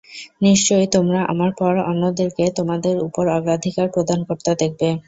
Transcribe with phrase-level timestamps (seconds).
[0.41, 4.89] নিশ্চয় তোমরা আমার পর অন্যদেরকে তোমাদের উপর অগ্রাধিকার প্রদান করতে দেখবে।